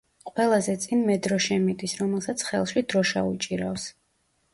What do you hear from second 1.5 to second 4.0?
მიდის, რომელსაც ხელში დროშა უჭირავს.